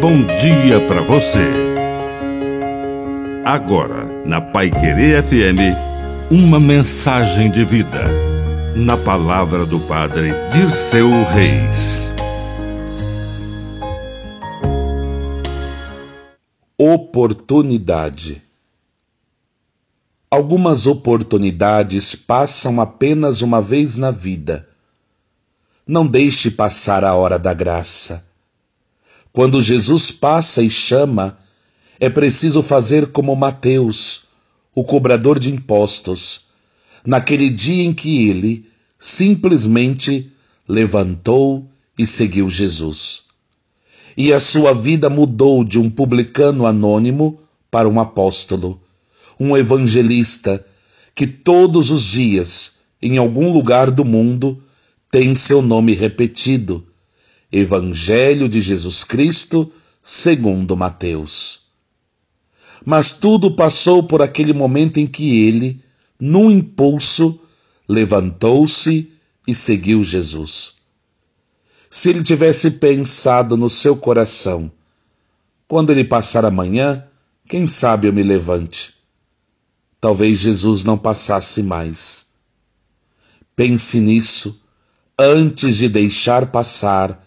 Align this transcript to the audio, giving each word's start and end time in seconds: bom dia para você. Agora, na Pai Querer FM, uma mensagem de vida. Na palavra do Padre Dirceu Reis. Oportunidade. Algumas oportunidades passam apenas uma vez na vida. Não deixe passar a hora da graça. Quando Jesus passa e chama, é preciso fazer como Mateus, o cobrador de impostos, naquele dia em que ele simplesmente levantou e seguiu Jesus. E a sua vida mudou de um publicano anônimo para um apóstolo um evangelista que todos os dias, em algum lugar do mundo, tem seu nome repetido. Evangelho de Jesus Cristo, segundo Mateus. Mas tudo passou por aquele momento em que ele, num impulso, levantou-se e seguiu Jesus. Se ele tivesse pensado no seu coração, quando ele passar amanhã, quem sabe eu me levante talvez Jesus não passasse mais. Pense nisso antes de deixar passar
bom 0.00 0.24
dia 0.24 0.80
para 0.88 1.02
você. 1.02 1.44
Agora, 3.44 4.06
na 4.24 4.40
Pai 4.40 4.70
Querer 4.70 5.22
FM, 5.22 5.76
uma 6.30 6.58
mensagem 6.58 7.50
de 7.50 7.66
vida. 7.66 8.04
Na 8.74 8.96
palavra 8.96 9.66
do 9.66 9.78
Padre 9.80 10.30
Dirceu 10.54 11.10
Reis. 11.24 12.08
Oportunidade. 16.78 18.42
Algumas 20.30 20.86
oportunidades 20.86 22.14
passam 22.14 22.80
apenas 22.80 23.42
uma 23.42 23.60
vez 23.60 23.96
na 23.96 24.10
vida. 24.10 24.66
Não 25.86 26.06
deixe 26.06 26.50
passar 26.50 27.04
a 27.04 27.14
hora 27.14 27.38
da 27.38 27.52
graça. 27.52 28.29
Quando 29.32 29.62
Jesus 29.62 30.10
passa 30.10 30.62
e 30.62 30.70
chama, 30.70 31.38
é 31.98 32.08
preciso 32.08 32.62
fazer 32.62 33.08
como 33.08 33.34
Mateus, 33.36 34.22
o 34.74 34.84
cobrador 34.84 35.38
de 35.38 35.52
impostos, 35.52 36.42
naquele 37.04 37.48
dia 37.50 37.84
em 37.84 37.92
que 37.94 38.28
ele 38.28 38.66
simplesmente 38.98 40.32
levantou 40.68 41.68
e 41.98 42.06
seguiu 42.06 42.48
Jesus. 42.48 43.22
E 44.16 44.32
a 44.32 44.40
sua 44.40 44.74
vida 44.74 45.08
mudou 45.08 45.64
de 45.64 45.78
um 45.78 45.88
publicano 45.88 46.66
anônimo 46.66 47.40
para 47.70 47.88
um 47.88 48.00
apóstolo 48.00 48.80
um 49.40 49.56
evangelista 49.56 50.62
que 51.14 51.26
todos 51.26 51.90
os 51.90 52.04
dias, 52.04 52.72
em 53.00 53.16
algum 53.16 53.50
lugar 53.50 53.90
do 53.90 54.04
mundo, 54.04 54.62
tem 55.10 55.34
seu 55.34 55.62
nome 55.62 55.94
repetido. 55.94 56.86
Evangelho 57.52 58.48
de 58.48 58.60
Jesus 58.60 59.04
Cristo, 59.04 59.72
segundo 60.02 60.76
Mateus. 60.76 61.62
Mas 62.84 63.12
tudo 63.12 63.54
passou 63.54 64.02
por 64.02 64.22
aquele 64.22 64.52
momento 64.52 64.98
em 64.98 65.06
que 65.06 65.46
ele, 65.46 65.82
num 66.18 66.50
impulso, 66.50 67.38
levantou-se 67.88 69.12
e 69.46 69.54
seguiu 69.54 70.02
Jesus. 70.02 70.74
Se 71.90 72.08
ele 72.08 72.22
tivesse 72.22 72.70
pensado 72.70 73.56
no 73.56 73.68
seu 73.68 73.96
coração, 73.96 74.70
quando 75.66 75.90
ele 75.90 76.04
passar 76.04 76.44
amanhã, 76.44 77.04
quem 77.48 77.66
sabe 77.66 78.06
eu 78.06 78.12
me 78.12 78.22
levante 78.22 79.00
talvez 80.00 80.38
Jesus 80.38 80.82
não 80.82 80.96
passasse 80.96 81.62
mais. 81.62 82.26
Pense 83.54 84.00
nisso 84.00 84.62
antes 85.18 85.76
de 85.76 85.88
deixar 85.88 86.50
passar 86.50 87.26